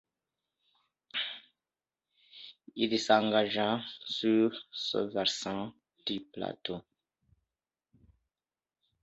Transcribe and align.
Il 2.75 2.97
s’engagea 2.97 3.83
sur 4.07 4.49
ce 4.71 4.97
versant 5.13 5.73
du 6.07 6.21
plateau. 6.21 6.81